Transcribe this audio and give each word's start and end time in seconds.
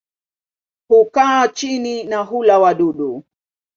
Hukaa 0.87 1.47
chini 1.47 2.03
na 2.03 2.17
hula 2.23 2.59
wadudu. 2.59 3.23